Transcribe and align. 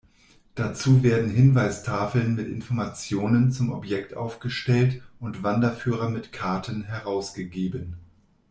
Dazu 0.55 1.03
werden 1.03 1.29
Hinweistafeln 1.29 2.33
mit 2.33 2.47
Informationen 2.47 3.51
zum 3.51 3.71
Objekt 3.71 4.15
aufgestellt 4.15 5.03
und 5.19 5.43
Wanderführer 5.43 6.09
mit 6.09 6.31
Karten 6.31 6.81
herausgegeben. 6.81 7.97